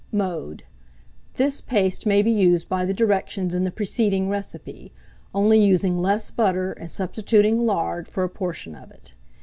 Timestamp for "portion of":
8.29-8.89